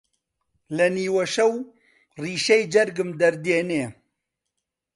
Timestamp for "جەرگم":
2.73-3.09